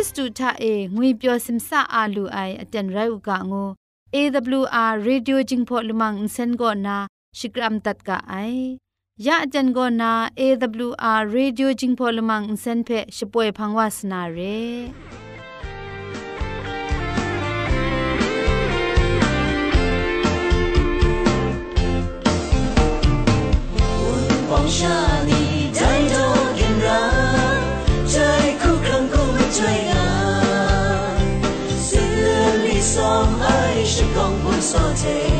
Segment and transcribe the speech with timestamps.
[0.00, 3.64] ิสตูทาเองวยเปียวซิมซาอาลูไออเจนไรอุกะงู
[4.14, 6.96] AWR Radio Jingpho Lumang Insen go na
[7.38, 8.78] Shikram tat ka ai
[9.26, 10.10] ya ajan go na
[10.44, 14.56] AWR Radio Jingpho Lumang Insen phe shpoe phangwa sna re
[34.73, 35.30] exalted.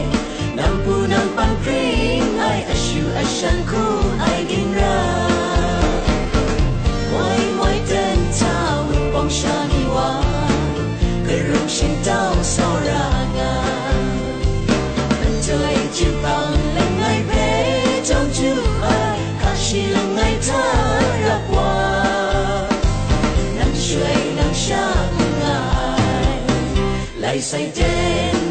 [27.42, 27.84] 世間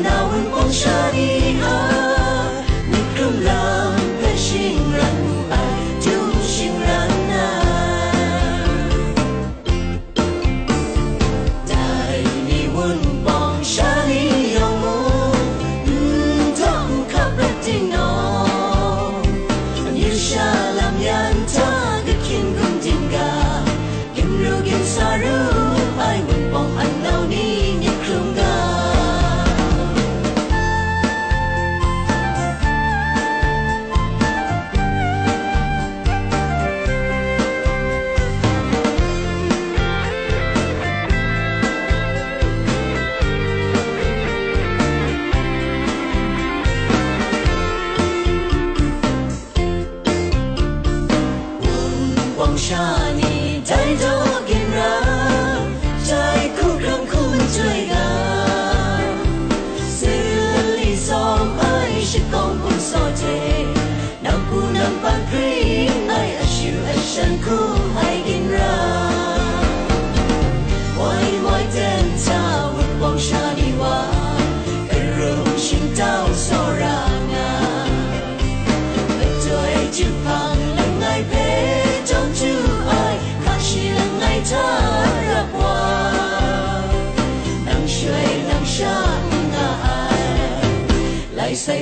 [0.03, 2.10] 哪會冇差異啊？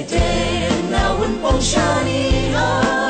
[0.08, 2.52] day, and now in Bonshani.
[2.54, 3.07] Oh.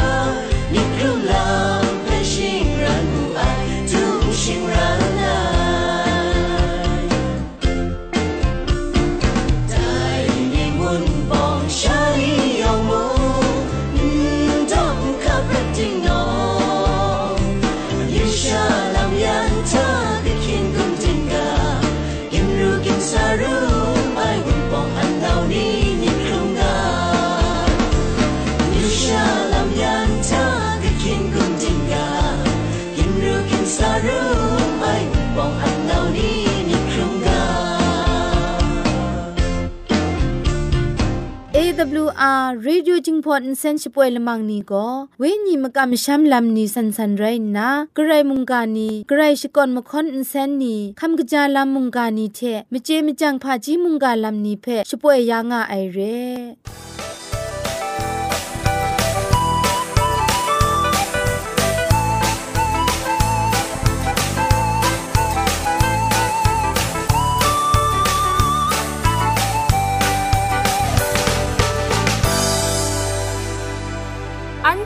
[41.79, 47.15] AWR Radio Jingpot Insensipoy lamang ni go we ni makam sham lam ni san san
[47.15, 52.27] rai na grai mungka ni grai shikon makon insen ni kham gja lam mungka ni
[52.35, 56.59] the Meje Mejang pha ji mungka lam ni phe shipoy ya nga ai re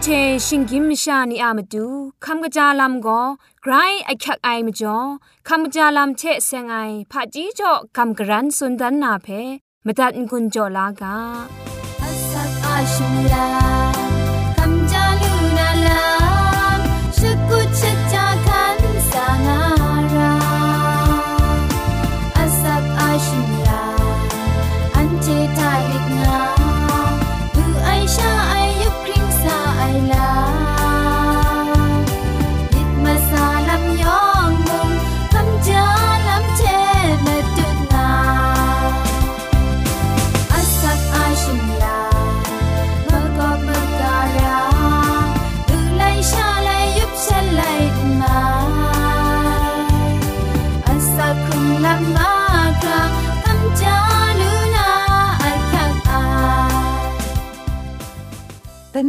[0.04, 0.08] เช
[0.46, 1.86] ชิงกิมชานีอามาดู
[2.24, 3.22] คำกระจาลำก็
[3.62, 3.72] ไกร
[4.04, 4.96] ไอคักไอมาจ่อ
[5.48, 6.76] คำกระจาลำเชเซงไอ
[7.10, 9.26] ผาจีจ่อคำกระรันสุนดันนาเพ
[9.86, 11.16] มตัดกุญจ่อลากา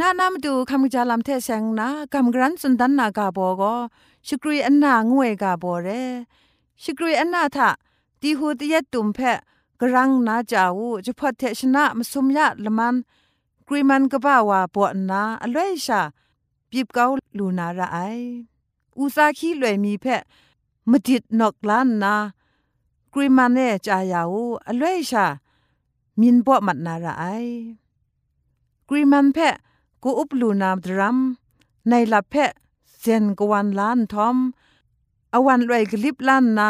[0.01, 3.75] นานามดูคำจาลำเทเซงนะคำกรันสุนดันนากาโบก็
[4.27, 5.87] ชกรีอันนางวยกาโบเร
[6.83, 7.69] ชกรีอันนาทะ
[8.21, 9.37] ตีหูตยตุมเพะ
[9.79, 12.95] กรังนาจาวูจะพอเทชนะมสุมยะละมัน
[13.67, 16.01] กรีมันกบ้าวาปวนาอลวยชา
[16.69, 17.05] ปีบเกา
[17.37, 17.97] ลูนาระไอ
[18.97, 20.21] อุซาคีลวยมีเพะ
[20.89, 22.15] มดิดนอกลานนา
[23.13, 25.25] กรีมันเนจายาวูอลวยชา
[26.19, 27.25] มินปอมัดนาระไอ
[28.89, 29.55] กรีมันเพะ
[30.05, 31.17] กูอุปลูนามดรัม
[31.89, 32.51] ในลับเพะ
[32.99, 34.37] เซนกวันล้านทอม
[35.33, 36.69] อวันรวยกลิบล้านนา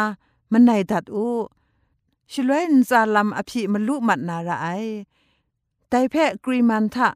[0.52, 1.28] มันในดัดอู
[2.32, 4.66] ชลวยนซาลัมอภิมลุมัดนาระไอ
[5.88, 7.08] แต่เพะกรีมันทะ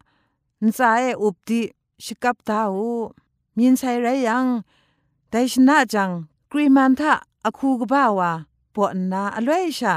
[0.65, 1.63] นซาเออุบดิ
[2.05, 2.93] ชกับตาอู
[3.57, 4.47] มีนไซไรยัง
[5.29, 6.11] แต่ชนะจัง
[6.53, 7.13] กรีมันทะ
[7.45, 8.33] อคูกบ้าวา
[8.75, 9.95] ปวนาอลวยชา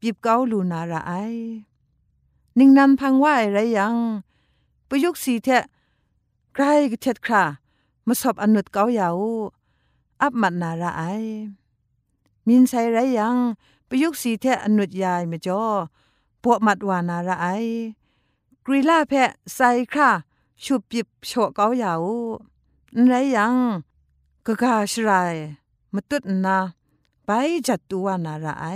[0.00, 1.12] ปีบเกาลูนาระไอ
[2.58, 3.96] นิ่งนันพังว่าไรยัง
[4.94, 5.64] ประยุกสีเทะ
[6.54, 7.44] ใครก็เท็ดครา
[8.06, 9.08] มาสอบอนุดเกาเหยา
[10.22, 11.02] อับมัดนาระไอ
[12.46, 13.36] มินใส่ไรยัง
[13.88, 15.64] ประยุกสีเทะอนุดยายมจ่อ
[16.42, 17.46] ปวมัดวานาระไอ
[18.64, 20.10] กรีลาเพะใส่ครา
[20.64, 21.92] ชุบปิบโฉเกาเหยา
[23.08, 23.54] ไรยัง
[24.46, 25.34] กะกาชราย
[25.94, 26.58] มาตุดนา
[27.24, 27.30] ไป
[27.66, 28.66] จัดตัวนาระไอ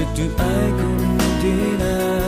[0.00, 0.30] J'ai dû
[1.42, 2.19] deny.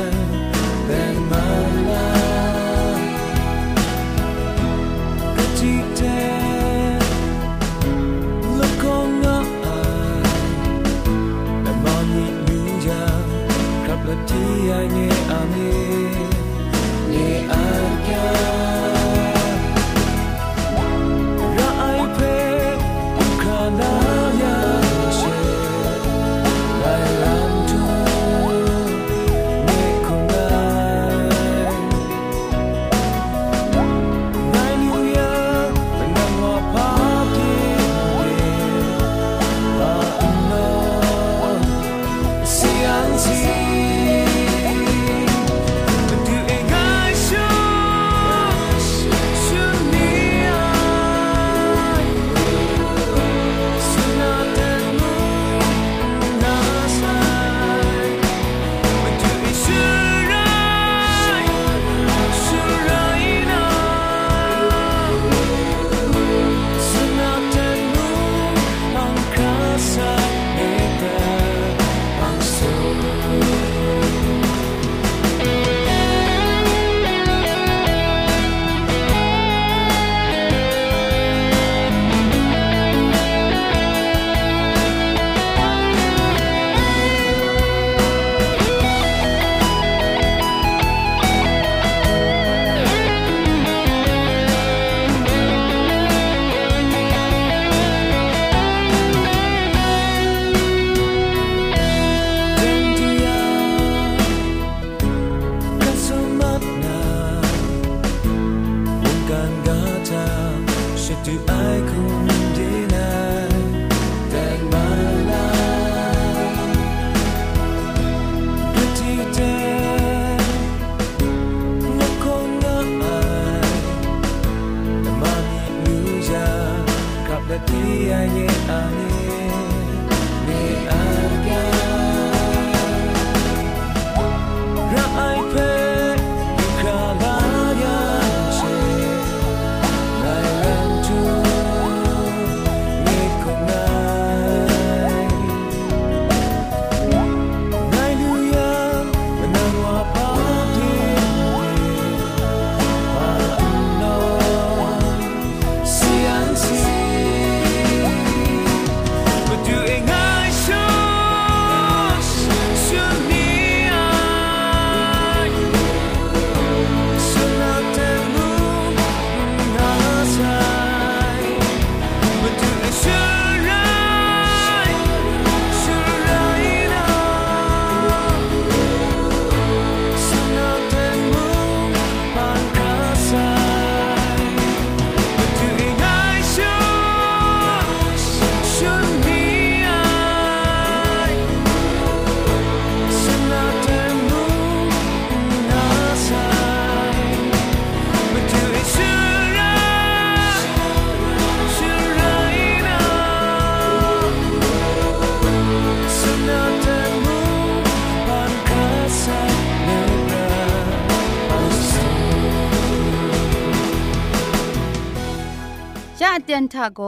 [216.74, 217.00] ทาโก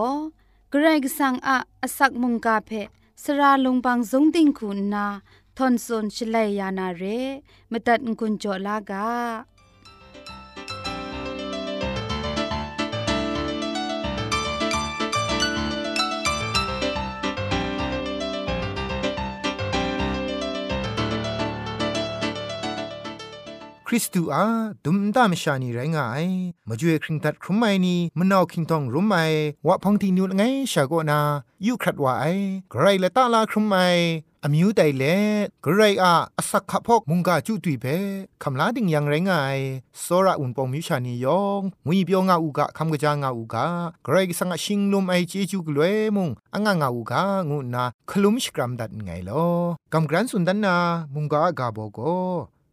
[0.71, 2.71] เกรกสังอะอสักมุงกาเพ
[3.23, 5.07] สระลงบางสงติงคุณนา
[5.57, 7.03] ทอนซนชลัยยานาเร
[7.71, 9.07] มตัดกุญจลากา
[23.95, 24.45] ริสตูอา
[24.85, 26.25] ดุมตามชานีไรงาย
[26.69, 29.15] มาจ่วยคริงตัดครุมไมนีมนาวคิงทองรุมไม
[29.67, 31.21] วะพังทินิวไงชาโกนา
[31.67, 32.25] ยูครัดวาไอ
[32.71, 33.75] ไกรละตาลาครุมไม
[34.45, 35.05] อมิวไดเล
[35.65, 37.87] กรายอาอสักขะพกมุงกาจุตุยเพ
[38.43, 39.59] คำลาดิงยังไรงาย
[40.01, 43.67] โซระอุนปองมิชานียองงุยเปียวงาอูกะคำกะจางาอูกะ
[44.07, 45.67] กรายสังะชิงลมไอเจจูก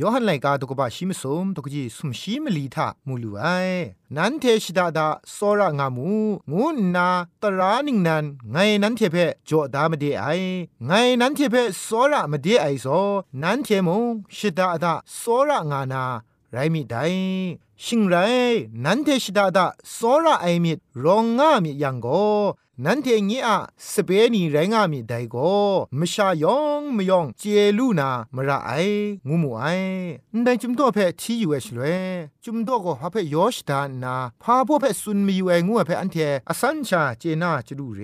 [0.00, 3.44] ยอหันไลกาตุกบะชิมสมตุกจีสุมชิมลีทามูลูไอ
[4.16, 6.10] นันเทชิดาดาโซระงามู
[6.50, 7.08] งูนา
[7.42, 9.16] ตรานิงนันไงนันเทเพ
[9.48, 10.26] จอดามเดไอ
[10.86, 12.86] ไงนันเทเพโซระมเดไอโซ
[13.42, 14.02] นันเทมง
[14.36, 16.04] ชิดาดาโซระงานา
[16.52, 16.96] ไรมิได
[17.86, 18.16] ชิงไร
[18.84, 22.06] นันเทชิดาดาโซระไอมิดรองงามิยังโก
[22.84, 23.56] นันเทงี้อะ
[23.92, 25.36] สเปนีไรงามิไดโก
[25.98, 27.42] มชายองมยองเจ
[27.78, 28.70] ลูนามระไอ
[29.28, 29.64] งูมูไอ
[30.44, 31.96] ได้จุมโตเพทีอยู่เอชเลย
[32.44, 36.16] จุมโตก็ฮาเพยอชดานาพาพวเพซุนมีอยู่เองูเพอันเท
[36.48, 38.00] อสัญชาเจนาจะดูเร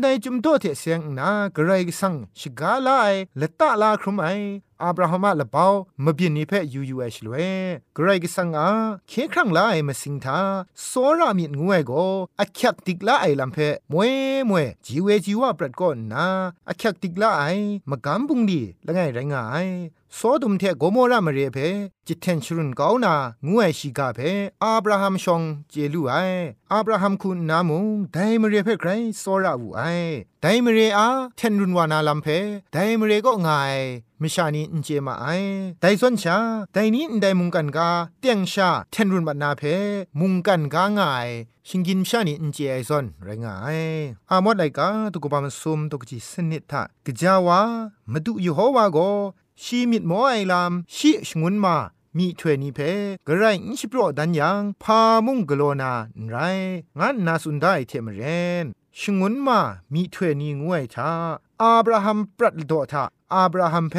[0.00, 1.70] ได้จุมโตเทเสียงนากระไร
[2.00, 3.06] สังชิกาลาไอ
[3.40, 4.26] ละตะลาครุมไอ
[4.84, 5.66] อับราฮัมละเปา
[6.04, 7.34] มบินนิเพยูยูเอชลเว
[7.96, 8.68] กรกสังอา
[9.08, 10.38] เคครั้งลาไอมาสิงทา
[10.86, 11.92] โซรามิดงวยโก
[12.40, 13.58] อักยักติกลาไอลำเพ
[13.92, 14.12] มวย
[14.50, 16.26] มวยจีเวจีวาปรดก่อนนา
[16.68, 17.42] อักยักติกลาไอ
[17.90, 19.66] มากำบุงดีละไงไรงาย
[20.14, 21.58] โซดุมเทโกโมรามเรเพ
[22.06, 23.14] จิตเทนชรุนกาวนา
[23.46, 24.20] งูไอชิกาเพ
[24.62, 26.14] อับราฮัมชองเจลูไอ
[26.72, 29.80] อับราฮัมคุณนามุงไดมเรเพไกรโซราอูไอ
[30.42, 32.26] ไดมเรอาเทนรุนวานาลัมเพ
[32.72, 33.76] ไดมเรก็งาย
[34.22, 35.26] มิชานีอินเจมาไอ
[35.80, 36.36] ไดซอนชา
[36.72, 37.88] ไดนี้ไดมุงกันกา
[38.20, 39.62] เตียงชาเทนรุนบัดนาเพ
[40.20, 41.28] มุงกันกางาย
[41.68, 43.78] ชิงกินชานีอินเจไอซอนไรงาย
[44.30, 47.60] อามอดไลกาตุกบามซุมตุกจิสนิทะกจาวา
[48.12, 48.98] มดูยูโฮวาโก
[49.62, 51.76] ชีมิดหมอไอลามชีชงุนมา
[52.16, 52.80] มีถวยนี้เพ
[53.26, 55.92] กระไรอิชิโปรดันยังพามุงกโลนา
[56.28, 56.36] ไร
[56.98, 58.22] งั้นนาสุนได้เทมเร
[58.64, 58.66] น
[58.98, 59.60] ชงุนมา
[59.92, 61.10] มีถวยนี้งวยทา
[61.62, 63.96] อับราฮัมปรัดโดทาอับราฮัมเพ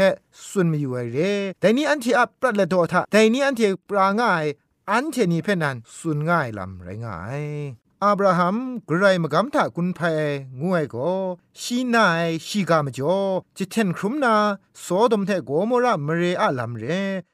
[0.49, 1.19] สุนมีอยู่ไอเร
[1.59, 4.43] แต่นี้อันที่อับปรัดละโดทาแต่นี้อันที่ปราง่าย
[4.91, 7.43] อันเทนีเพนันสุนง่ายลำไรง่าย
[8.05, 8.55] อับราฮัม
[8.89, 9.99] กรายมกำถากุนเพ
[10.61, 11.11] งวยก็
[11.61, 13.19] ชีนายชีกามจ่อ
[13.57, 14.35] จิเทนครุมนา
[14.81, 16.83] โสดมเทโกมระมเรอะลัมเร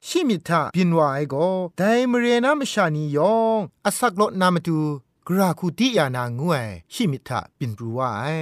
[0.07, 4.79] ชิมิทาบินวายก็ไดมเรนามชานียองอสักลดนามตู
[5.27, 8.37] กราคูติยานางวยชิมิทาบินปรูวาย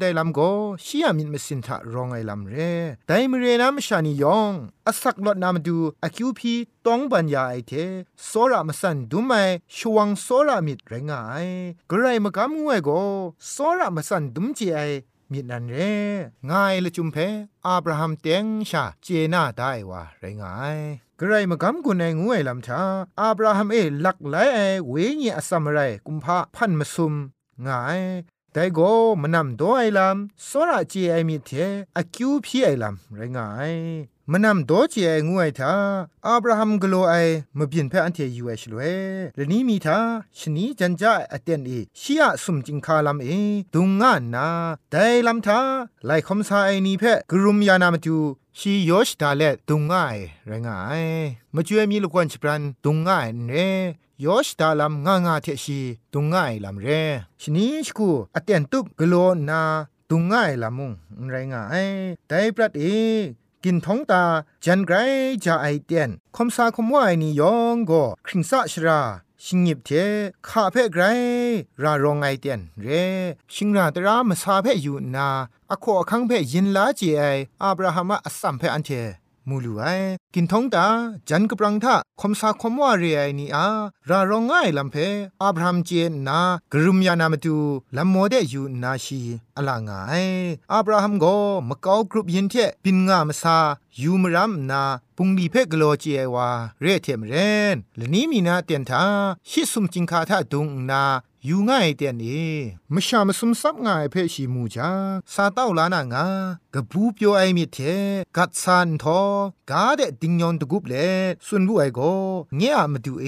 [0.00, 0.50] ได้ลำก็
[0.84, 2.54] ชียามินมสินทะรองไอลำเร
[3.06, 4.52] ไดมเรนามชานียอง
[4.86, 6.54] อสักลดนามดูอคิวพี
[6.86, 7.72] ต้องบัญญาไอเท
[8.26, 9.32] โซรามสันดูไม
[9.76, 11.46] ชวงโซรามิดไรงาย
[11.90, 13.02] กรไรมากำงวยก็
[13.50, 14.78] โซรามสันดุมจีไอ
[15.32, 15.76] มิดนันเร
[16.50, 17.16] ง่ายละจุมเพ
[17.66, 20.78] อับราฮัมเตียงชาเจน่าได้วะไรงาย
[21.24, 22.80] กระไรมากำกุนไองวยลำชา
[23.20, 27.14] อับราฮัมเอหลักไหลไอเวญีอสัมไรกุมภาพันมาซุม
[27.66, 28.00] ง่าย
[28.54, 28.80] แต่โก
[29.22, 31.50] มันนำโดไอลำสระจีไอมีเท
[31.96, 33.72] อคิวพี่ไอลำไรงาย
[34.30, 35.74] มันนำโดจีไองวยทา
[36.26, 37.14] อับราฮัมกโลไอ
[37.58, 38.80] มาเปลี่ยนแพอันเทยูเอชลเว
[39.34, 39.98] เรนี้มีทา
[40.38, 43.28] ชนีจันจาอเตนเอชียสุมจิงคาลำเอ
[43.74, 44.48] ดุงงานนา
[44.90, 45.60] แต่ลำทา
[46.06, 48.16] ไลคอมซาไอนีเพกรุมยานามจู
[48.58, 50.16] ชียอชดาเลดุงง่าย
[50.46, 51.04] ไรงาย
[51.54, 53.52] มาช่วยมีลูกวันชิปรันดุงง่ายเน
[54.24, 55.80] ยอชดาลัมง่างาเทชี
[56.12, 56.88] ดุงง่ายลำเร
[57.42, 59.14] ชนีชกูอเตนตุกกโล
[59.48, 59.62] นา
[60.10, 60.92] ดุงง่ายลำมุง
[61.30, 61.88] ไรงาย
[62.28, 62.82] แต่ปรัดเอ
[63.64, 64.24] กินท้องตา
[64.64, 64.96] จันไกร
[65.44, 69.00] จะไอเตียนคมซาคมว่าไอนี่ยองก็คริงซาชรา
[69.44, 69.90] ชิงหยิบเท
[70.48, 71.04] ข้าเพ่ไกร
[71.82, 72.86] รารองไอเตียนเร
[73.54, 75.28] ชิงราตรามาซาเพ่อยู่นา
[75.70, 77.22] อโคอคังเพ่ยินลาเจไอ
[77.62, 78.90] อับราฮัมอัสซัมเพ่อันเท
[79.48, 79.82] มูลูไอ
[80.34, 80.86] กินท้องตา
[81.28, 83.66] จันกปรังทะคมสาคมว่าเรียนี่อา
[84.08, 84.96] รารองง่ายลำเพ
[85.42, 86.40] อับรามเจนนา
[86.72, 87.56] กรุมยานามตู
[87.96, 89.20] ลำโมเดอยู่นาชี
[89.56, 90.24] อลางาย
[90.72, 91.24] อับราฮัมโก
[91.68, 93.58] มะกากรุปยินเทปินงามซา
[94.00, 94.82] ยูมรัมนา
[95.16, 96.48] ปุงดีเพกโลเจวา
[96.80, 97.34] เรเทมเร
[97.74, 99.04] นและนี้มีนาเตียนทา
[99.48, 101.04] ชิสุมจิงคาทาดุงนา
[101.46, 102.26] อยู่ง่ายเตียนเอ
[102.94, 104.90] มชามสุมซับง่ายเพชีมูจา
[105.32, 106.26] ซาเต้าลานา งา
[106.74, 107.78] กบูปโยไอมีเท
[108.36, 109.20] กัดซันทอ
[109.70, 110.94] กาเดติงยองตะกุบเล
[111.46, 112.00] สุนบุไอโก
[112.56, 113.26] เงียมาดูเอ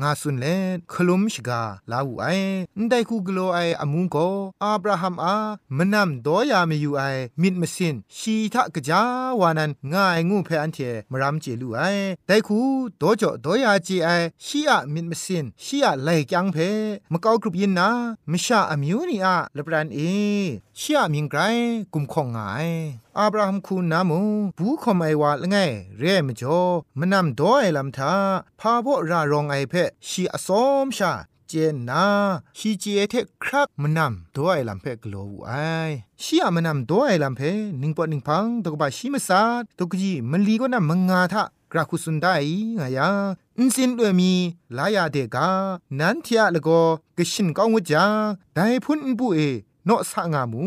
[0.00, 0.46] งาสุนเล
[0.92, 2.26] คลุมชกาลาวูไอ
[2.88, 4.16] ไดคูกโลไออามุโก
[4.62, 5.36] อาบราฮัมอา
[5.76, 7.02] มนำดอยามีอยู่ไอ
[7.42, 9.02] มิดมสินชีทะกะจา
[9.40, 10.78] วานันง่ายงูเพอันเท
[11.10, 11.80] มรามเจลูไอ
[12.26, 12.58] ไดคู
[13.00, 14.08] ดอจอดอยาจีไอ
[14.44, 16.56] ชีอะมิดมสินชีอะไลกังเพ
[17.12, 17.88] มะกอกรุบยินนา
[18.30, 19.98] มิชะอมิวนีอะลบปรันเอ
[20.80, 21.40] ชีอะมิงไกร
[21.94, 22.69] กุมข่องงาย
[23.18, 24.20] อับราฮัมคูนามู
[24.58, 25.56] บูคอมไอวาละไง
[25.98, 26.60] เร่มจ่อ
[26.98, 28.14] มนำดอไอลำทา
[28.60, 29.74] พาโบรารองไอเพ
[30.08, 31.12] ชีอสอมชา
[31.48, 32.06] เจนนา
[32.58, 35.50] ชีเจเทครักมนำตัวไอลำเพกโลวไอ
[36.22, 37.40] ชียมนำตัวไอลำเพ
[37.78, 39.42] หนิงปอนิงพังตกบาชีมสา
[39.78, 42.32] ตกจีมันลีก็นำมงาทะกราคุสุนได้
[42.76, 43.10] ไงยา
[43.58, 44.32] อินสินด้วยมี
[44.76, 45.48] ลายาเดกา
[45.98, 46.80] นันเทียละก็
[47.16, 48.04] กชินก้องวจา
[48.54, 49.40] ได้พุนบุเอ
[49.86, 50.64] เนาะสะงามู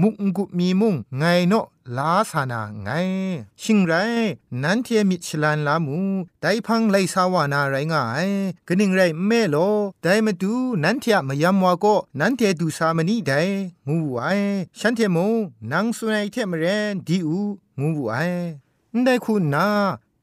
[0.00, 2.90] มุกกุมีมุงไงเนาะลาสานาไง
[3.62, 3.92] ชิงไร
[4.62, 5.96] นันเทียมิชลันลามู
[6.40, 8.28] ไดพังไลสาวานาไรงาย
[8.68, 9.56] กนิ่งไรแม่โล
[10.02, 10.52] ไดมาดู
[10.84, 13.32] นันเทียมยามวาก็นันเทียดูสามนีได
[13.88, 14.24] งูไอ
[14.78, 15.32] ฉันเทียมง
[15.72, 17.38] นังสุนัยเทมเรนดีอู
[17.80, 18.16] งูไอ
[19.04, 19.66] ได้คุณนา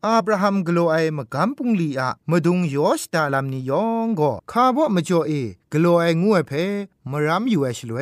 [0.08, 5.32] อาบราฮัมกโลไอมะกัมปุงลีอะมะดุงยอชตาลัมนียองก็คาบ่มจ่อเอ
[5.72, 6.52] กโลไองูเพ
[7.12, 8.00] มรัมอยู่เอชลเว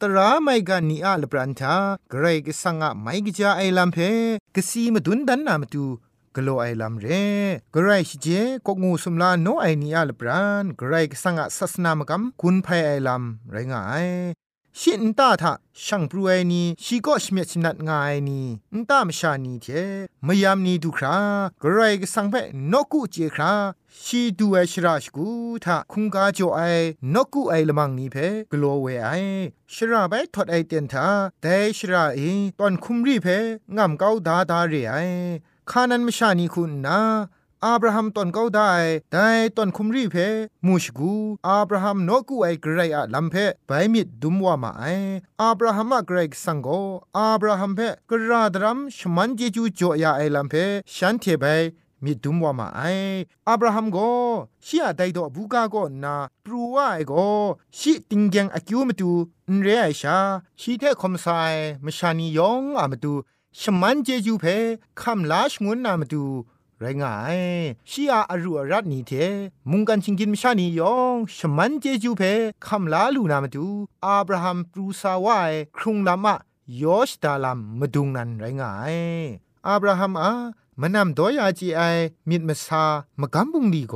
[0.00, 1.74] ตราไมกันนีอะลปรันทา
[2.10, 3.98] เกรกสังอะไม่กจาไอลัมเพ
[4.54, 5.84] กสีมดุนดันนามตู
[6.36, 7.06] กโลไอลัมเร
[7.74, 8.26] กไรชเจ
[8.66, 14.06] ก็งูสุมลาโนไอนีอาลปรานกไรกสังอะสัสนามกัมกุนไพไอลัมไรงาย
[14.80, 18.40] ชินตาทะช่างปรวยนีชีก็ชเมชนัดงายนี
[18.74, 19.66] นตามชานีเท
[20.26, 21.18] มยามนีดูครา
[21.62, 22.34] กรายก็สังเพ
[22.72, 23.52] นกุเจครา
[24.04, 25.28] ชีดูไอชราชกู
[25.64, 26.60] ทะคุงกาโจไอ
[27.14, 28.16] นกุไอละมังนีเพ
[28.52, 29.08] กลัวเวไอ
[29.74, 31.06] ชราไปทอดไอเตียนทา
[31.42, 32.20] แต่ชราเอ
[32.58, 33.26] ตอนคุมรีเพ
[33.76, 34.94] งามเกาดาดาเรไอ
[35.70, 36.98] คานันมชานีคุณนา
[37.64, 38.72] อับราฮัมตอนเขาได้
[39.12, 40.16] ได้ตอนคุมรีเพ
[40.66, 41.14] มูชกู
[41.48, 43.34] อับราฮัมนกูไอเกรอะลัมเพ
[43.66, 44.84] ไปมิดดุมว่ามาไอ
[45.42, 46.68] อับราฮัมอะเกรกสังโก
[47.16, 50.54] อับราฮัมเพกระดรัมชมันเจจูจ่อยาไอลัมเพ
[50.94, 51.44] ฉันเทไป
[52.04, 52.82] มิดุมว่ามาไอ
[53.48, 53.98] อับราฮัมโก
[54.66, 56.14] ชียไดดอบูกาโกนา
[56.44, 57.12] ปรูว่าไอโก
[57.78, 59.10] ชีติงแกงอคิวมาตู
[59.52, 60.18] นเรไอชา
[60.60, 61.26] ชีเทคอมไซ
[61.84, 63.12] มชานียองอามาตู
[63.60, 64.44] ชมันเจจูเพ
[65.00, 66.24] คำลาชงวนนามาตู
[66.80, 67.38] ไรงาย
[67.90, 69.12] ชีอาอรุอรัตนีเท
[69.70, 72.22] มุงกันชิงกินมชานียองชมันเจจูเพ
[72.66, 73.66] คำลาลูนามาดู
[74.04, 76.34] อับราฮัมปรูซาวายครุงลามะ
[76.82, 78.96] ยอชตาลัมมาดุงนันไรงาย
[79.66, 80.32] อับราฮัมอา
[80.80, 81.80] มนำดอยาจีไอ
[82.28, 82.84] มิดมาซา
[83.20, 83.94] มะกัมบุงดีโก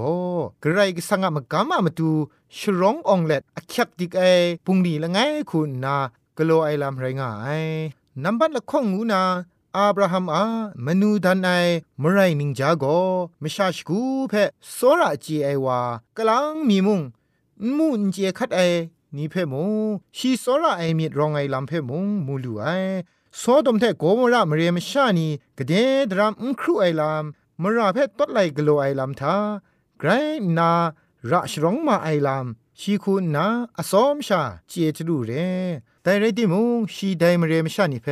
[0.62, 2.10] กระไรก็สังะมะกัมมาดู
[2.56, 4.22] ชร้ององเล็ดอักยักดิกไอ
[4.66, 5.18] ปุงดีละไง
[5.50, 5.96] คุณนา
[6.36, 7.62] กโลไอลำไรงาย
[8.22, 9.22] นับบัดละข้องงูนา
[9.76, 10.44] อับราฮัมอา
[10.84, 11.48] มนูดันไอ
[12.02, 12.84] มไรนิงจาโก
[13.42, 14.34] มชาชกูเพ
[14.72, 15.80] โซราจีไอวา
[16.16, 17.00] กลังมีมุง
[17.76, 18.60] มุนเจคัดไอ
[19.16, 22.64] นี่เพมงชีโซราไอมีรองไอลำเพมงมูลูไอ
[23.38, 25.28] โซดมเทโกมระมเรียมชานี
[25.58, 25.72] กเด
[26.10, 29.36] ดรามอุครูไอลำมราเพตดไลกโลไอลำทา
[29.98, 30.08] ไกร
[30.58, 30.70] นา
[31.30, 33.46] ราชรองมาไอลำชีคุณนา
[33.78, 35.32] อสอมชาเจตรูเร
[36.02, 38.08] แต่เรติมุงชีไดมเรียมชานีเพ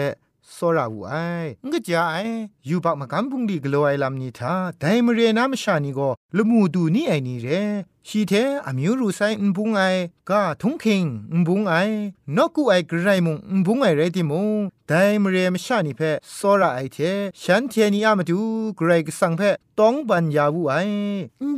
[0.57, 2.37] စောရဝူအိုင်ငကြအိုင်
[2.69, 7.61] ယူဘမကန်ပုန်ဒီဂလိုအိုင်လမ်နီတာဒိုင်မရေနာမရှာနီကိုလမှုသူနီအိုင်နီရဲ
[8.09, 10.33] ရှီတဲ့အမျိုးရူဆိုင်ဘုံအိုင်က
[10.63, 11.07] ထုံခိန်
[11.47, 11.97] ဘုံအိုင်
[12.37, 14.47] နော့ကူအိုင်ဂရိုင်မုံဘုံအိုင်ရဲတိမုံ
[14.91, 18.39] ဒိုင်မရေမရှာနီဖက်စောရအိုင်တဲ့ရှန်တီနီအမတူ
[18.79, 20.99] ဂရိုင်ဆန်ဖက်တောင်းပန်ယာဝူအိုင်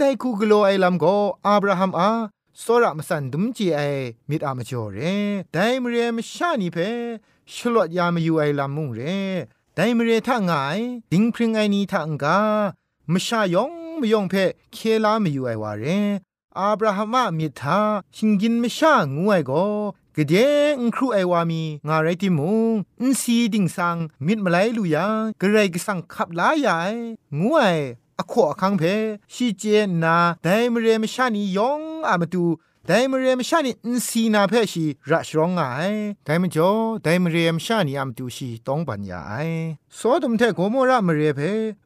[0.00, 2.10] ဒိုင်ကူဂလိုအိုင်လမ်ကိုအာဗြဟမ်အာ
[2.62, 5.14] စောရမစန်ဒုံကြီးအိုင်မိတအမကျော်ရဲ
[5.54, 6.98] ဒိုင်မရေမရှာနီဖက်
[7.54, 9.20] ชลวดยามอยู่ไอลำมุงเร่
[9.74, 10.78] ไดมเรท่างาย
[11.12, 12.40] ดิงพริงไอนี้ท่างกา
[13.12, 14.34] มชายองมยองเพ
[14.72, 15.84] เคลามอยู่ไอวาเร
[16.58, 17.80] อาบราฮัมมิทา
[18.16, 19.52] ชิงกินมชางูไอโก
[20.16, 20.34] กเด
[20.76, 25.06] งครูไอวามีงาไรติมุงอินซีดิงสังมิดมาไลลุยา
[25.40, 26.78] กระไรกสังขับลายา
[27.38, 27.60] งูไอ
[28.18, 28.82] อขอคังเพ
[29.34, 29.64] ชีเจ
[30.02, 32.44] นาไดมเรมชานียองอามาตู
[32.92, 35.60] ไดมเรียมชานีอินซีนาเพชีรัชร้องไง
[36.24, 36.70] ไดมจ่อ
[37.02, 39.34] ไดมเรียมชานีอัมตูชีต้องปัญญาไอ
[39.98, 41.40] สอดมเทโกโมระมเรียเพ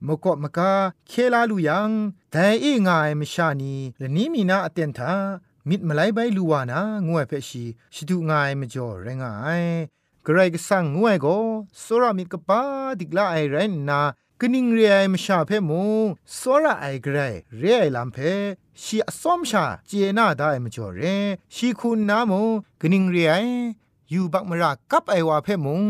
[0.06, 0.72] มกอมกา
[1.08, 1.90] เคลาลูยัง
[2.32, 5.14] ไดเองายมชานีและนี้มีนาอเตนทา
[5.68, 7.64] มิดมาไลใบลูวานะงวยเพชี
[7.94, 9.24] ชิดูงายมจ่อแรงไง
[10.26, 11.36] กระไรก็สั่งงวยก็
[11.82, 12.60] สรามิดกปา
[12.98, 13.56] ดิกลาไอไร
[13.88, 14.00] นา
[14.40, 15.82] กนิงเรียมชาเพมู
[16.38, 17.16] สระไอเกร
[17.58, 18.18] เรียลำเพ
[18.82, 21.00] ชีอสอมชาเจนาได้มจ่อเร
[21.54, 22.40] ชีคุณนามู
[22.80, 23.32] กนิงเรีย
[24.10, 25.84] อยู่บักมรากับไอวาเพมุง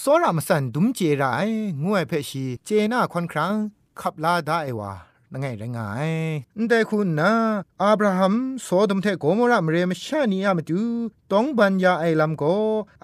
[0.00, 1.48] สรามสันดุมเจไราย
[1.84, 3.54] งวยเพชีเจน่าควันครั้ง
[4.00, 4.92] ขับลาได้วา
[5.32, 5.80] นังไงไรงไง
[6.68, 7.32] แต่คุณนะ
[7.82, 10.80] อับราฮัมโซดมเทโกมรามเรมชานีอามาดู
[11.32, 12.44] ต้องบัญญาไอลำโก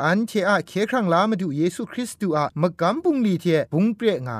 [0.03, 4.31] อันเทอะเคครั้งลามาดูเยซูคริสต์อะมกำบุงลีเทบุงเปรไง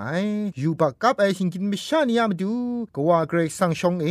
[0.59, 2.53] อยู่ปากกับไอชิงกินมชานีอามาดู
[2.95, 4.07] ก็ว่าเกรกสังชงเอ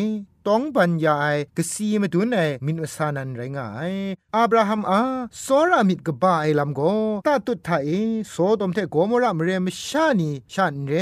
[0.48, 2.36] ต้องบรรยายกสีมาดูใน
[2.66, 3.94] มินวสานันไรงาย
[4.36, 5.02] อับราฮัมอา
[5.46, 6.82] สอรามิดกบ้าไอลำโก
[7.28, 7.92] ตาตุดไทย
[8.32, 10.94] โซดมเทโกมรามเรมชานีชันเร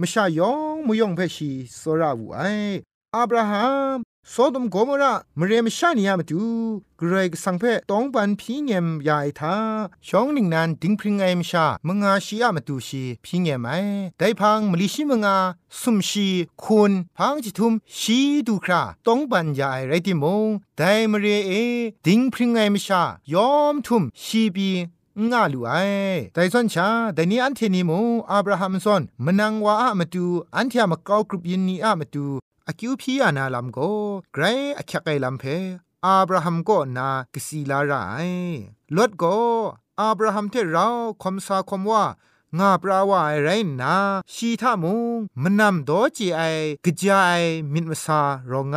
[0.00, 2.40] มชายองมุยองเพชีสอราวูไอ
[3.16, 6.42] อับราฮัม โซดมโกมระมเรมชานียามตู
[6.98, 9.56] เกรกสังเพต้องบันพีเงมยายทา
[10.06, 13.70] ช่องหนึ่งนั้นดิงพริงไอมชามงาชียามตูชีพีเงมไอ
[14.18, 15.36] ได้พังมลิชิมงา
[15.80, 16.28] สุมชี
[16.62, 21.52] คุณพังจิทุมชีดูคราต้องบันยายไรติมงได้มเรเอ
[22.06, 24.70] ดิงพริงไอมชายอมทุมชีบี
[25.30, 25.72] งาลูไอ
[26.34, 27.90] แต่ส่วนชาแต่นี้อันเทนีโม
[28.30, 30.24] อับราฮัมซอนมนังวาอะมาตู
[30.56, 32.26] อันเทียมเกากรุบยินนีอะมาตู
[32.68, 33.78] อากิวพียานาลัมโก
[34.32, 34.44] ไกร
[34.78, 35.44] อคักไกลัมเพ
[36.04, 37.94] อับราฮัมก็นากสีลาไร
[38.96, 39.36] ลดก็
[40.00, 40.88] อับราฮัมเทเรา
[41.22, 42.04] คมสาคมว่า
[42.58, 43.48] งาปราวาไร
[43.80, 43.94] นา
[44.34, 46.40] ชีทามุงมนำโดจีไอ
[46.84, 47.40] กจาย
[47.72, 48.20] มินมสา
[48.50, 48.76] รองไง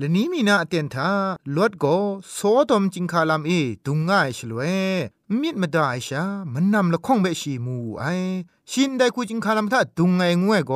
[0.00, 1.10] ละนี้มีนาเตียนทา
[1.54, 1.84] ลวดโก
[2.32, 2.38] โซ
[2.70, 3.50] ดมจิงคาลามเอ
[3.86, 4.74] ดุงง่ายฉลวย
[5.40, 8.04] มิดมาได้ชามันนำละข้องเบชีมูไอ
[8.70, 10.72] ชินได้คูจิงคาลามทาดุงไงงวยโก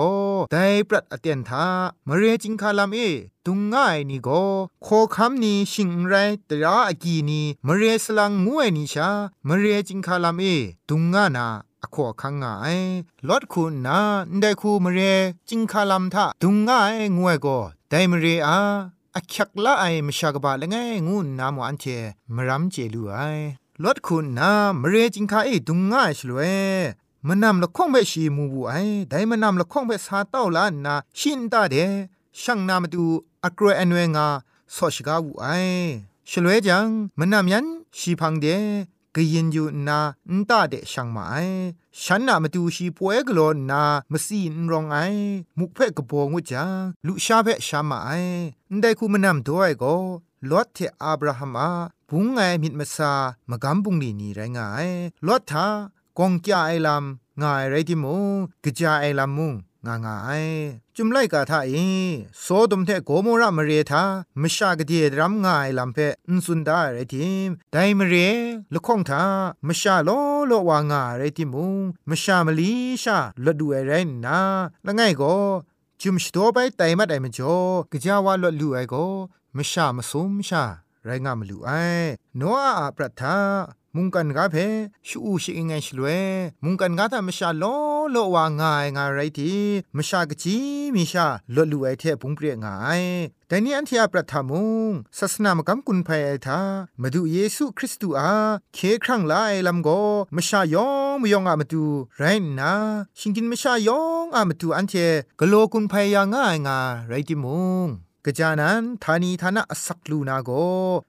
[0.52, 1.64] ได้ปรัดเตียนทา
[2.06, 2.98] มาเรจิงคาลามเอ
[3.46, 4.28] ดุงง่ายนี่โก
[4.84, 6.14] โคคำนี้ชิงไร
[6.48, 9.08] ตราอากีนีมาเรสลังงวยนี่ชา
[9.48, 10.42] มาเรจิงคาลามเอ
[10.88, 11.46] ดุงง่านา
[11.82, 12.78] อขอคังงาย
[13.28, 13.98] ลดคุณนา
[14.40, 15.00] ได้คูมเร
[15.48, 17.46] จิงคาลัมทะดุงง่ายงวยโก
[17.90, 18.58] ได้มเรอา
[19.16, 21.84] อคักละไอมชากบะละไงงูนามอันเท
[22.34, 23.18] มรัมเจลูไอ
[23.84, 26.40] ลดคุณนามเรจิงคาเอดุงง่ายชลเว
[27.26, 28.72] มันนำละข้องเบชีมูบูไอ
[29.08, 31.76] ได้มันนำละข้องเบสาเต้าลานนาชินตาเด
[32.40, 33.04] ช่างนามาดู
[33.44, 34.26] อักรวยอันเวงา
[34.74, 35.46] สอชกาวูไอ
[36.30, 37.66] ชลเวจังมันนำยัน
[37.98, 38.46] ชีพังเด
[39.14, 39.98] กยินอยู่นา
[40.30, 41.34] อันตาเดช่างมาไอ
[42.04, 43.82] ฉันน่ะมาดูชีป่วยกลอนนา
[44.12, 44.96] มาซีนรองไอ
[45.58, 46.70] มุกเพ่กบงวจัง
[47.06, 48.10] ลุชาเพ่ชามาไอ
[48.80, 49.94] ได้คูมานำด้วยก็
[50.50, 51.70] ลอดเทอับราฮัมอา
[52.08, 53.12] บุงไงมิดมาซา
[53.50, 54.88] มากำบุงนีนี่ไรงาย
[55.26, 55.66] ลอดทา
[56.18, 59.52] กองจาไอลำงายไรที่มุงกะจาไอลำมุง
[59.86, 60.44] งางาย
[60.96, 61.72] จุมไลกาทาเอ
[62.42, 64.02] โซดมเทโกโมระมเรทา
[64.42, 68.14] มชากะเดียดรัมงายลำเพอุนสุนดาไรทิมไดมเร
[68.74, 69.22] ละข้องทา
[69.66, 70.10] มชาโล
[70.46, 73.92] โลวางาไรทิมุงมชามลีชาละดูไอไร
[74.24, 74.40] นา
[74.86, 75.34] ละไงก็
[76.00, 77.56] จุมชโตไปไตมัดไอมจ่อ
[77.92, 79.04] กะจาวาลลูไอก็
[79.56, 80.64] มชามสุมชา
[81.04, 81.70] ไรงามลูไอ
[82.36, 82.42] โน
[82.78, 83.36] อาปรัทธา
[83.94, 84.56] มุงกันกาเพ
[85.08, 86.06] ชูชิงไงชลเว
[86.64, 87.64] มุงกันกาทามชาโล
[88.12, 89.54] โลวางายงายไรที
[89.96, 90.56] มชากจี
[90.94, 93.02] มิชาลดลูไอเทพุงเปรียงาย
[93.48, 96.60] แต่นี้อันที่อาประทามุงศาสนามกำกุนภัยไอทา
[97.02, 98.32] มาดูเยซูคริสต์อา
[98.74, 99.88] เคครั้งลายลำโก
[100.36, 101.84] มชายองมยองอามาดู
[102.16, 102.24] ไร
[102.60, 102.72] นะ
[103.18, 104.94] ชิงกินมชายองอามาดูอันเท
[105.40, 107.88] กโลกุนภัยยางายงาไรติมุง
[108.28, 110.50] กจานันทานีทานะสักลูนาโก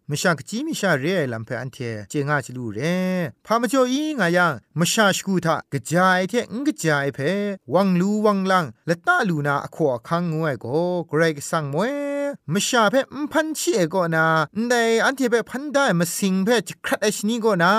[0.09, 1.77] มชากจีมิชาเรลัมเพอันเท
[2.09, 2.79] เจงาจลูเร
[3.45, 7.19] พามจ่ออีงายังมชาชกูทากจายเทงกจายเพ
[7.73, 10.65] วังลูวังลังละตาลูนาอขอคังงวยโก
[11.07, 12.08] เกรกสังมวย
[12.53, 14.25] มชาเพมพันชีเอโกนา
[14.69, 17.73] ไดอันที่เปพันได้มาสิงเพจครัดไอชนีโกนา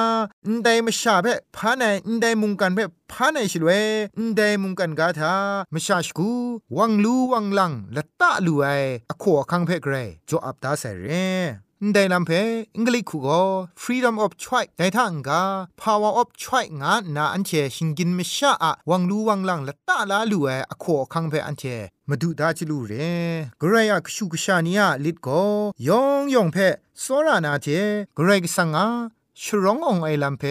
[0.62, 2.78] ไดมชาเพพานันไดมุงกันเพ
[3.12, 3.70] พานัยชลเว
[4.36, 5.34] ไดมุงกันกาถา
[5.74, 6.30] มชาชกู
[6.76, 8.66] วังลูวังลังละตาลูไอ
[9.10, 9.94] อขวคังเพเกร
[10.28, 11.06] จออับดาเสเร
[11.94, 12.30] ได้ลำเพ
[12.76, 13.42] อังกฤษคูก็
[13.82, 15.42] freedom of choice ได้ทั้งกา
[15.80, 21.64] power of choice งานนาอันเชชิงกินไม่ชาอะวังรู้วังลังละตาลาลูเออขอคังเพอันเช
[22.08, 22.92] มาดูดาจิลูเร
[23.60, 25.42] กรายกชูกชานียลิดก็
[25.88, 26.56] ยองยองเพ
[27.02, 27.66] สอรานาเจ
[28.16, 28.86] กรายกสังอา
[29.42, 30.44] ชร้ององไอลำเพ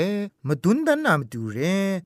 [0.48, 1.58] มาดุนดันนามดูเร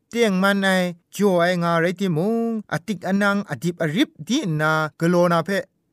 [0.09, 0.67] เตียงมันไอ
[1.15, 5.49] จ่อไองาไรติมงอติกอนังอดิบอริบดีนากโลนาเพ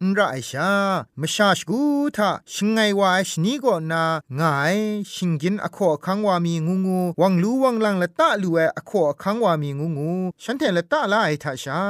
[0.09, 0.73] นไรชา
[1.21, 1.81] มชาชกู
[2.17, 4.05] ทาชิงไงวาชนีก็นา
[4.41, 4.77] งาย
[5.13, 11.81] ชิงกินอขอคังวามีงูงูวังลูวังลังละตะลูเออขอคังวามีงูงูฉันเทละตะลาไอทาชา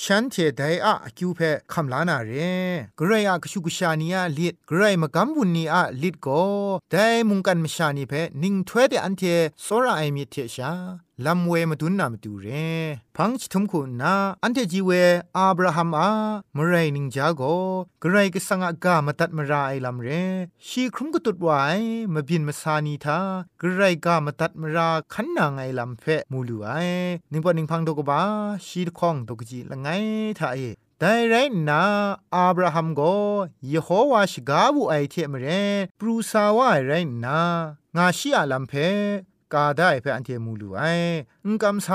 [0.00, 1.40] ฉันเทไดอะคิวเพ
[1.72, 2.30] คำลานาเร
[2.98, 6.28] กรายกชุกชานียลิดกรายมกำบุนีอะลิดโก
[6.90, 6.94] ได
[7.28, 9.22] มุงกันมชานีเพนิงถ้วยเดอันเท
[9.62, 10.72] โซราไอมีเทชา
[11.26, 12.46] ลำเวมาดุนนามาดูเร
[13.16, 14.90] พังชิทุมคุณนาอันเทจีเว
[15.36, 16.10] อับราฮัมอา
[16.56, 17.42] มไรนิงจาโก
[18.02, 20.08] กระไรกสังอากามาตัดมาราไอลำเร
[20.66, 21.62] ชีครุมก็ตุดไว้
[22.14, 23.18] มาบินมาซานีทา
[23.60, 26.70] กรไรกามาตัดมาราขันนางไอลำเพมูลูไอ
[27.32, 28.20] นิงปอนิงพังดกบา
[28.66, 29.88] ชีดคองดกจีละไง
[30.38, 30.60] ทาเอ
[30.98, 31.34] แต่ไร
[31.68, 31.82] นา
[32.34, 33.00] อับราฮัมโก
[33.72, 35.46] ยโฮวาชกาบุไอเทมเร
[35.98, 36.92] ปรูซาวาไร
[37.24, 37.40] นา
[37.96, 38.74] งาชิอาลัมเพ
[39.54, 40.80] กาได้เพออันเทมูลูไอ
[41.44, 41.88] อุงกำไซ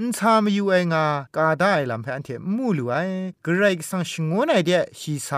[0.00, 2.94] อุนชามยูเองากาได้ลำเพออันเทมูลูไอ
[3.46, 5.30] กรกสังชงวนไอเดียชีไซ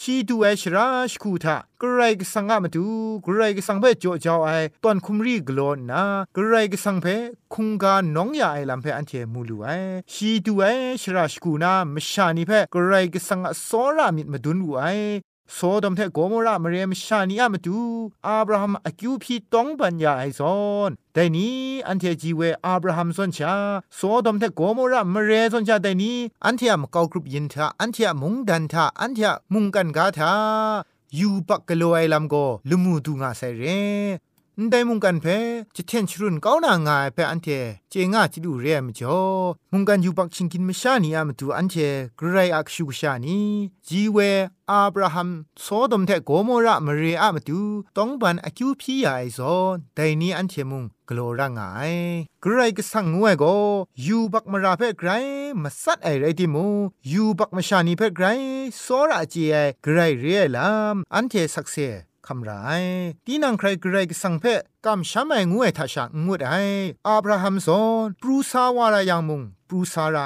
[0.00, 2.86] ชีดูไอชราชกูทากรกสังกามาดู
[3.26, 4.50] กรกสังเพจโจจาวไอ
[4.84, 6.02] ตอนคุมรีกลอนนะ
[6.36, 7.06] กรกสังเพ
[7.54, 9.66] คุงกาหนองยาไอลำเพออันเทมูลูไอ
[10.12, 10.64] ชีดูไอ
[11.02, 14.84] ชราชคูนามชานีเพ่กรกสังอสอรามิดมาดุนไอ
[15.54, 17.78] โซดมเทโกโมรามเรมชานีอามาดู
[18.26, 21.56] อับราฮัมอคิวพีต้องปัญญาไอซอนแต่นี้
[21.86, 23.54] อันเทจีเวอับราฮัมส่วนชา
[23.96, 30.32] โซดมเทโกโมรามเรส่วนชาแต่นี้อันเทียมกอกรุบยินทาอันเทียมุงดันทาอันเทียมุงกันกาทา
[31.18, 32.34] ยูปักกะโลไอลัมโก
[32.68, 33.62] ลุมูดูงาไซเร
[34.64, 35.26] นไดมุงกันเพ
[35.76, 37.48] จะเทียนชรุนก้าวหน้าง่ายเพอันเท
[37.90, 39.18] เจง่าจิดูเรียมจ่อ
[39.72, 41.74] มุงกันอยู่ปักชิงกินไม่ชานี่อามตูอันเท
[42.18, 43.40] กรไรอักชุกชานี
[43.86, 44.16] จีเว
[44.70, 45.30] อาบราฮัม
[45.64, 47.60] ซอดมแทโกโมระมเรอามตู
[47.96, 49.54] ต้องบันอคิวพี่ใหญ่ซอ
[49.94, 51.60] ไดนี้อันเทมุงกลัวร่างไง
[52.42, 53.54] กรไรก็สั่งงวยก็
[54.06, 55.10] ยู่บักมาราเพกไร
[55.62, 56.66] มาสัตไอไรที่มู
[57.08, 58.24] อยู่บักมาชานี่เพกไร
[58.84, 61.76] ซอระจีไอกรไรเรียลามอันเทสักเส
[62.28, 62.52] คำไร
[63.26, 64.44] ตีนังใครเกรกสังเพ
[64.86, 66.52] กำช้ำไองวยทัชงวดไอ
[67.08, 70.18] อับราฮัมสอนปรูซาวารายังมุงปรูซาไร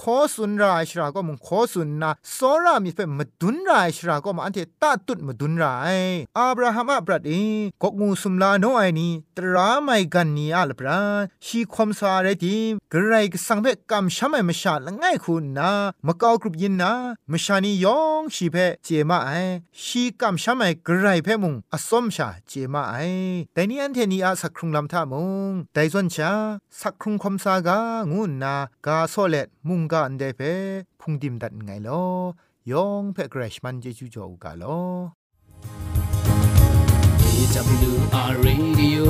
[0.00, 5.98] ขอสุนรายชราก็มุงขอสุนนะสอรามีเฟมดุนรายชราก็มาอันเทตาตุดมดุนราย
[6.38, 7.32] อับราฮัมอับรัดเอ
[7.82, 11.00] กกงูสุมลาโนไอนี่ตราไม่กันนี่อัลปรา
[11.46, 12.56] ชีความสาเรติ
[12.92, 15.70] กระไรก็สังเพกำช้ำไอมชาละง่ายคุณนะ
[16.06, 16.92] มะกากรุบยินนะ
[17.32, 19.30] มชานียองชีเพเจมาไอ
[19.84, 22.94] ชีกำช้ำไอกระไรเพมุงอสมชาเจมาไอ
[23.54, 25.14] แต่นี่อันเทนีอาสักครุงลำท่าม
[25.50, 26.32] งแต่ส่วนชา
[26.80, 27.80] สักครุงคมสากา
[28.12, 28.54] งุนนา
[28.86, 30.40] กาโซเลตมุงกาอันเดเพ
[31.00, 32.04] พุงดิมดัดไงลอ
[32.70, 34.80] ยองเพกรชมันเจจูจอกาลอ
[37.26, 39.04] AWR Radio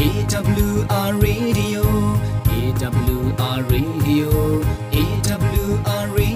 [0.00, 1.82] AWR Radio
[2.56, 4.30] AWR Radio
[4.98, 6.35] AWR Radio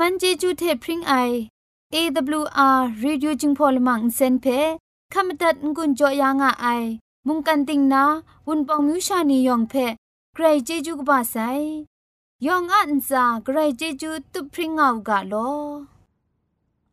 [0.00, 1.14] มันเจจูเทพริงไอ
[1.94, 4.46] AWR Radio จึงพอลมังเซนเพ
[5.12, 6.66] ขามตัดงุนจอยางอไอ
[7.26, 8.04] มุงกันติงนา
[8.46, 9.74] วุนปองมิวชานียองเพ
[10.34, 11.36] ใครเจจูกบาไซ
[12.46, 15.34] ยองอันซาใครเจจูตุพริงเอากาโล